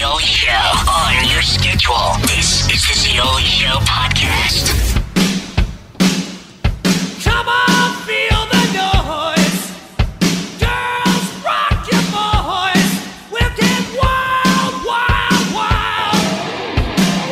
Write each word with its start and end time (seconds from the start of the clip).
The 0.00 0.06
Rich 0.06 0.14
Zeoli 0.16 0.24
Show 0.24 0.50
on 0.88 1.28
your 1.28 1.42
schedule. 1.42 2.16
This 2.22 2.64
is 2.72 2.86
the 2.88 2.94
Zeoli 2.94 3.42
Show 3.42 3.76
podcast. 3.84 4.96
Come 7.22 7.48
on, 7.48 7.96
feel 8.06 8.46
the 8.48 8.64
noise. 8.80 9.60
Girls, 10.56 11.44
rock 11.44 11.84
your 11.92 12.04
boys. 12.16 12.90
We'll 13.30 13.52
get 13.56 13.82
wild, 14.00 14.74
wild, 14.88 15.44
wild. 15.52 16.16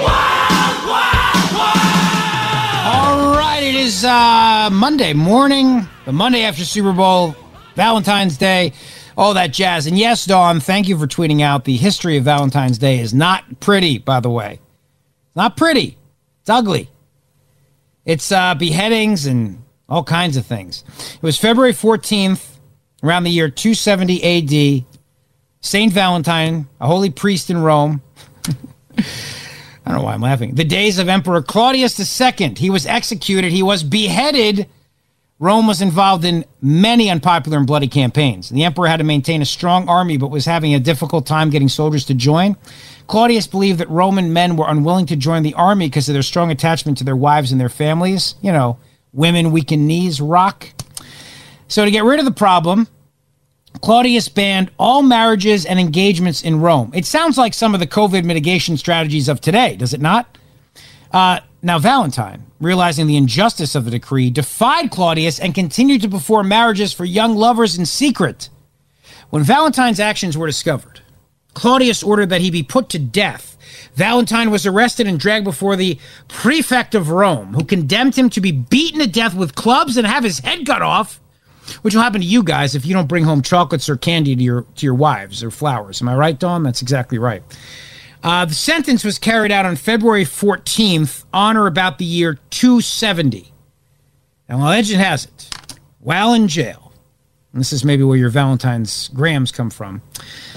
Wild, 0.05 0.79
wild, 0.93 1.49
wild. 1.57 2.85
All 2.93 3.35
right, 3.35 3.63
it 3.63 3.77
is 3.77 4.05
uh, 4.05 4.69
Monday 4.71 5.15
morning, 5.15 5.89
the 6.05 6.13
Monday 6.13 6.43
after 6.45 6.67
Super 6.67 6.93
Bowl, 6.93 7.35
Valentine's 7.79 8.37
Day, 8.37 8.73
all 9.17 9.35
that 9.35 9.53
jazz. 9.53 9.87
And 9.87 9.97
yes, 9.97 10.25
Dawn, 10.25 10.59
thank 10.59 10.89
you 10.89 10.99
for 10.99 11.07
tweeting 11.07 11.43
out. 11.43 11.65
The 11.65 11.77
history 11.77 12.17
of 12.17 12.25
Valentine's 12.25 12.77
Day 12.77 12.99
is 12.99 13.15
not 13.15 13.61
pretty, 13.61 13.99
by 13.99 14.19
the 14.19 14.29
way. 14.29 14.59
Not 15.37 15.57
pretty. 15.57 15.97
It's 16.41 16.51
ugly. 16.51 16.91
It's 18.05 18.33
uh, 18.33 18.57
beheadings 18.57 19.27
and 19.27 19.63
all 19.89 20.03
kinds 20.03 20.37
of 20.37 20.45
things. 20.45 20.83
It 21.15 21.23
was 21.23 21.39
February 21.39 21.73
14th, 21.73 22.57
around 23.05 23.23
the 23.23 23.31
year 23.31 23.49
270 23.49 24.83
AD. 24.83 24.85
Saint 25.61 25.93
Valentine, 25.93 26.67
a 26.81 26.89
holy 26.89 27.11
priest 27.11 27.49
in 27.49 27.59
Rome. 27.59 28.03
I 28.99 29.05
don't 29.85 29.99
know 29.99 30.03
why 30.03 30.15
I'm 30.15 30.21
laughing. 30.21 30.57
The 30.57 30.65
days 30.65 30.99
of 30.99 31.09
Emperor 31.09 31.43
Claudius 31.43 32.21
II. 32.21 32.55
He 32.57 32.71
was 32.71 32.87
executed. 32.87 33.53
He 33.53 33.63
was 33.63 33.85
beheaded. 33.85 34.69
Rome 35.41 35.69
was 35.69 35.81
involved 35.81 36.25
in 36.25 36.45
many 36.61 37.09
unpopular 37.09 37.59
and 37.59 37.67
bloody 37.67 37.87
campaigns. 37.87 38.49
The 38.49 38.65
emperor 38.65 38.89
had 38.89 38.97
to 38.97 39.05
maintain 39.05 39.41
a 39.41 39.45
strong 39.47 39.89
army, 39.89 40.17
but 40.17 40.33
was 40.33 40.47
having 40.47 40.75
a 40.75 40.81
difficult 40.81 41.27
time 41.27 41.51
getting 41.51 41.69
soldiers 41.69 42.05
to 42.07 42.15
join. 42.15 42.57
Claudius 43.07 43.47
believed 43.47 43.79
that 43.79 43.89
Roman 43.89 44.33
men 44.33 44.57
were 44.57 44.69
unwilling 44.69 45.07
to 45.07 45.17
join 45.17 45.45
the 45.45 45.55
army 45.55 45.87
because 45.87 46.09
of 46.09 46.13
their 46.13 46.23
strong 46.23 46.51
attachment 46.51 46.99
to 46.99 47.05
their 47.05 47.17
wives 47.17 47.53
and 47.53 47.61
their 47.61 47.69
families. 47.69 48.35
You 48.43 48.51
know, 48.51 48.79
women 49.13 49.53
weaken 49.53 49.87
knees 49.87 50.21
rock. 50.21 50.71
So, 51.69 51.85
to 51.85 51.91
get 51.91 52.03
rid 52.03 52.19
of 52.19 52.25
the 52.25 52.33
problem, 52.33 52.89
Claudius 53.81 54.29
banned 54.29 54.73
all 54.77 55.03
marriages 55.03 55.65
and 55.65 55.79
engagements 55.79 56.43
in 56.43 56.61
Rome. 56.61 56.91
It 56.95 57.07
sounds 57.07 57.39
like 57.39 57.55
some 57.55 57.75
of 57.75 57.81
the 57.81 57.87
COVID 57.87 58.25
mitigation 58.25 58.77
strategies 58.77 59.29
of 59.29 59.41
today, 59.41 59.77
does 59.77 59.95
it 59.95 60.01
not? 60.01 60.37
Uh, 61.13 61.41
now, 61.61 61.79
Valentine, 61.81 62.47
realizing 62.61 63.09
the 63.09 63.17
injustice 63.17 63.75
of 63.75 63.85
the 63.85 63.91
decree, 63.91 64.31
defied 64.31 64.91
Claudius 64.93 65.41
and 65.41 65.55
continued 65.55 66.03
to 66.03 66.09
perform 66.09 66.49
marriages 66.49 66.93
for 66.93 67.05
young 67.05 67.35
lovers 67.35 67.77
in 67.77 67.85
secret. 67.85 68.49
When 69.31 69.43
Valentine's 69.43 69.99
actions 69.99 70.39
were 70.39 70.47
discovered, 70.47 71.01
Claudius 71.55 72.05
ordered 72.05 72.31
that 72.31 72.43
he 72.43 72.53
be 72.53 72.63
put 72.63 72.89
to 72.91 72.99
death. 73.01 73.57
Valentine 73.95 74.53
was 74.53 74.67
arrested 74.67 75.09
and 75.09 75.19
dragged 75.19 75.45
before 75.45 75.75
the 75.75 75.99
prefect 76.29 76.95
of 76.95 77.11
Rome, 77.11 77.55
who 77.55 77.65
condemned 77.65 78.15
him 78.15 78.31
to 78.31 78.41
be 78.41 78.53
beaten 78.53 79.01
to 79.01 79.09
death 79.09 79.35
with 79.35 79.57
clubs 79.57 79.97
and 79.97 80.07
have 80.07 80.23
his 80.23 80.39
head 80.39 80.65
cut 80.65 80.83
off, 80.83 81.21
which 81.83 81.95
will 81.95 82.03
happen 82.03 82.21
to 82.21 82.27
you 82.27 82.45
guys 82.45 82.77
if 82.77 82.87
you 82.87 82.95
don't 82.95 83.09
bring 83.09 83.25
home 83.25 83.43
chocolates 83.43 83.89
or 83.89 83.97
candy 83.97 84.37
to 84.37 84.43
your 84.43 84.63
to 84.77 84.87
your 84.87 84.95
wives 84.95 85.43
or 85.43 85.51
flowers. 85.51 86.01
Am 86.01 86.09
I 86.09 86.15
right, 86.15 86.39
Dawn? 86.39 86.63
That's 86.63 86.81
exactly 86.81 87.19
right. 87.19 87.43
Uh, 88.23 88.45
the 88.45 88.55
sentence 88.55 89.05
was 89.05 89.19
carried 89.19 89.53
out 89.53 89.65
on 89.65 89.77
February 89.77 90.25
14th, 90.25 91.25
on 91.33 91.57
or 91.57 91.67
about 91.67 91.99
the 91.99 92.05
year 92.05 92.39
270. 92.51 93.53
And 94.49 94.61
legend 94.61 95.01
has 95.01 95.27
it, 95.27 95.51
while 96.01 96.33
in 96.33 96.49
jail, 96.49 96.93
and 97.53 97.61
this 97.61 97.73
is 97.73 97.85
maybe 97.85 98.03
where 98.03 98.17
your 98.17 98.31
Valentine's 98.31 99.09
grams 99.09 99.53
come 99.53 99.71
from, 99.71 100.03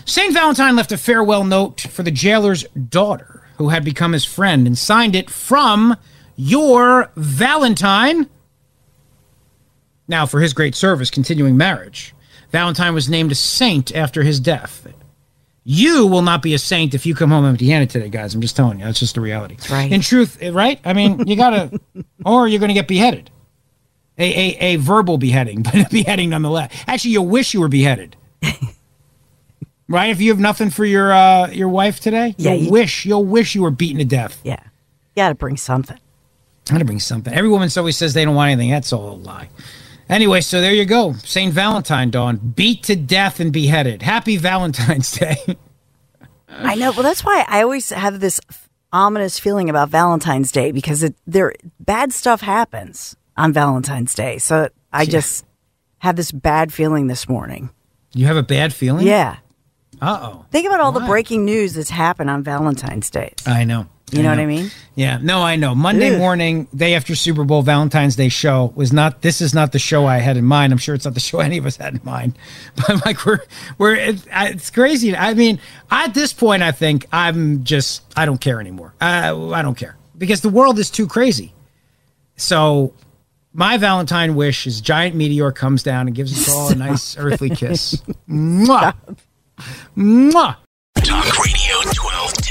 St. 0.05 0.33
Valentine 0.33 0.75
left 0.75 0.91
a 0.91 0.97
farewell 0.97 1.43
note 1.43 1.81
for 1.81 2.03
the 2.03 2.11
jailer's 2.11 2.63
daughter, 2.89 3.47
who 3.57 3.69
had 3.69 3.85
become 3.85 4.13
his 4.13 4.25
friend, 4.25 4.65
and 4.65 4.77
signed 4.77 5.15
it 5.15 5.29
from 5.29 5.95
your 6.35 7.11
Valentine. 7.15 8.27
Now, 10.07 10.25
for 10.25 10.41
his 10.41 10.53
great 10.53 10.73
service, 10.73 11.11
continuing 11.11 11.57
marriage, 11.57 12.15
Valentine 12.51 12.93
was 12.93 13.07
named 13.09 13.31
a 13.31 13.35
saint 13.35 13.95
after 13.95 14.23
his 14.23 14.39
death. 14.39 14.87
You 15.63 16.07
will 16.07 16.23
not 16.23 16.41
be 16.41 16.53
a 16.55 16.57
saint 16.59 16.93
if 16.95 17.05
you 17.05 17.13
come 17.13 17.29
home 17.29 17.45
empty 17.45 17.67
handed 17.69 17.89
today, 17.91 18.09
guys. 18.09 18.33
I'm 18.33 18.41
just 18.41 18.55
telling 18.55 18.79
you. 18.79 18.85
That's 18.85 18.99
just 18.99 19.13
the 19.15 19.21
reality. 19.21 19.57
right. 19.69 19.91
In 19.91 20.01
truth, 20.01 20.41
right? 20.41 20.79
I 20.83 20.93
mean, 20.93 21.27
you 21.27 21.35
got 21.35 21.51
to, 21.51 21.79
or 22.25 22.47
you're 22.47 22.59
to 22.67 22.73
get 22.73 22.87
beheaded. 22.87 23.29
A, 24.17 24.23
a, 24.23 24.57
a 24.59 24.75
verbal 24.77 25.17
beheading, 25.17 25.61
but 25.63 25.75
a 25.75 25.87
beheading 25.89 26.31
nonetheless. 26.31 26.71
Actually, 26.87 27.11
you 27.11 27.21
wish 27.21 27.53
you 27.53 27.59
were 27.61 27.67
beheaded. 27.67 28.15
right? 29.87 30.09
If 30.09 30.19
you 30.21 30.31
have 30.31 30.39
nothing 30.39 30.69
for 30.69 30.85
your 30.85 31.11
uh, 31.13 31.49
your 31.51 31.69
wife 31.69 31.99
today, 31.99 32.33
Yeah, 32.37 32.53
you'll 32.53 32.63
you- 32.65 32.71
wish 32.71 33.05
you'll 33.05 33.25
wish 33.25 33.55
you 33.55 33.61
were 33.61 33.71
beaten 33.71 33.99
to 33.99 34.05
death. 34.05 34.39
Yeah. 34.43 34.59
You 34.63 35.21
got 35.21 35.29
to 35.29 35.35
bring 35.35 35.57
something. 35.57 35.97
Gonna 36.65 36.85
bring 36.85 36.99
something. 36.99 37.33
Every 37.33 37.49
woman 37.49 37.69
always 37.75 37.97
says 37.97 38.13
they 38.13 38.23
don't 38.23 38.35
want 38.35 38.51
anything. 38.51 38.69
That's 38.71 38.93
all 38.93 39.11
a 39.11 39.15
lie. 39.15 39.49
Anyway, 40.11 40.41
so 40.41 40.59
there 40.59 40.73
you 40.73 40.85
go. 40.85 41.13
Saint 41.23 41.53
Valentine, 41.53 42.09
Dawn, 42.11 42.37
beat 42.37 42.83
to 42.83 42.95
death 42.97 43.39
and 43.39 43.51
beheaded. 43.53 44.01
Happy 44.01 44.35
Valentine's 44.37 45.11
Day. 45.17 45.37
I 46.49 46.75
know. 46.75 46.91
Well, 46.91 47.03
that's 47.03 47.23
why 47.23 47.45
I 47.47 47.63
always 47.63 47.89
have 47.91 48.19
this 48.19 48.41
ominous 48.91 49.39
feeling 49.39 49.69
about 49.69 49.87
Valentine's 49.89 50.51
Day 50.51 50.71
because 50.71 51.01
it, 51.01 51.15
there 51.25 51.53
bad 51.79 52.11
stuff 52.11 52.41
happens 52.41 53.15
on 53.37 53.53
Valentine's 53.53 54.13
Day. 54.13 54.37
So 54.37 54.67
I 54.91 55.05
just 55.05 55.45
have 55.99 56.17
this 56.17 56.31
bad 56.33 56.73
feeling 56.73 57.07
this 57.07 57.29
morning. 57.29 57.69
you 58.13 58.25
have 58.25 58.35
a 58.37 58.43
bad 58.43 58.73
feeling? 58.73 59.07
Yeah. 59.07 59.37
Uh 60.01 60.19
oh. 60.21 60.45
Think 60.51 60.67
about 60.67 60.81
all 60.81 60.91
the 60.91 60.99
breaking 61.01 61.45
news 61.45 61.75
that's 61.75 61.89
happened 61.91 62.29
on 62.29 62.43
Valentine's 62.43 63.09
Day. 63.09 63.33
I 63.45 63.63
know. 63.63 63.87
You 64.11 64.23
know 64.23 64.29
what 64.29 64.39
I 64.39 64.45
mean? 64.45 64.69
Yeah. 64.95 65.19
No, 65.21 65.41
I 65.41 65.55
know. 65.55 65.73
Monday 65.73 66.13
Ugh. 66.13 66.19
morning, 66.19 66.67
day 66.75 66.95
after 66.95 67.15
Super 67.15 67.45
Bowl, 67.45 67.61
Valentine's 67.61 68.17
Day 68.17 68.27
show 68.27 68.73
was 68.75 68.91
not. 68.91 69.21
This 69.21 69.39
is 69.39 69.53
not 69.53 69.71
the 69.71 69.79
show 69.79 70.05
I 70.05 70.17
had 70.17 70.35
in 70.35 70.43
mind. 70.43 70.73
I'm 70.73 70.77
sure 70.79 70.93
it's 70.93 71.05
not 71.05 71.13
the 71.13 71.21
show 71.21 71.39
any 71.39 71.57
of 71.57 71.65
us 71.65 71.77
had 71.77 71.93
in 71.95 72.01
mind. 72.03 72.37
But 72.75 73.05
like 73.05 73.25
we're 73.25 73.39
we're 73.77 73.95
it, 73.95 74.25
it's 74.29 74.69
crazy. 74.69 75.15
I 75.15 75.33
mean, 75.33 75.59
at 75.89 76.13
this 76.13 76.33
point, 76.33 76.61
I 76.61 76.71
think 76.71 77.05
I'm 77.13 77.63
just 77.63 78.03
I 78.17 78.25
don't 78.25 78.41
care 78.41 78.59
anymore. 78.59 78.93
I 78.99 79.31
I 79.31 79.61
don't 79.61 79.75
care 79.77 79.95
because 80.17 80.41
the 80.41 80.49
world 80.49 80.77
is 80.79 80.89
too 80.91 81.07
crazy. 81.07 81.53
So. 82.35 82.93
My 83.53 83.75
Valentine 83.75 84.35
wish 84.35 84.65
is 84.65 84.79
giant 84.79 85.13
meteor 85.13 85.51
comes 85.51 85.83
down 85.83 86.07
and 86.07 86.15
gives 86.15 86.31
us 86.31 86.47
all 86.49 86.71
a 86.71 86.75
nice 86.89 87.17
earthly 87.17 87.49
kiss. 87.49 87.95
Mwah. 88.29 88.93
Mwah. 89.97 90.55
Talk 90.95 91.37
Radio 91.37 91.75
1210 91.91 92.50